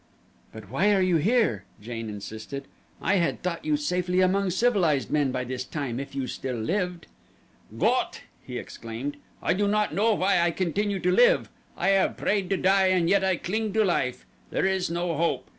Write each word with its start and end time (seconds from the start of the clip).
"But 0.51 0.71
why 0.71 0.95
are 0.95 1.01
you 1.03 1.17
here?" 1.17 1.65
Jane 1.79 2.09
insisted. 2.09 2.67
"I 2.99 3.17
had 3.17 3.43
thought 3.43 3.63
you 3.63 3.77
safely 3.77 4.19
among 4.19 4.49
civilized 4.49 5.11
men 5.11 5.31
by 5.31 5.43
this 5.43 5.63
time, 5.63 5.99
if 5.99 6.15
you 6.15 6.25
still 6.25 6.55
lived." 6.55 7.05
"Gott!" 7.77 8.21
he 8.41 8.57
exclaimed. 8.57 9.17
"I 9.43 9.53
do 9.53 9.67
not 9.67 9.93
know 9.93 10.15
why 10.15 10.39
I 10.39 10.49
continue 10.49 10.97
to 10.97 11.11
live. 11.11 11.51
I 11.77 11.89
have 11.89 12.17
prayed 12.17 12.49
to 12.49 12.57
die 12.57 12.87
and 12.87 13.11
yet 13.11 13.23
I 13.23 13.35
cling 13.35 13.73
to 13.73 13.85
life. 13.85 14.25
There 14.49 14.65
is 14.65 14.89
no 14.89 15.15
hope. 15.15 15.45